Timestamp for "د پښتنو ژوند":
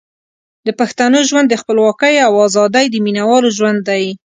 0.65-1.47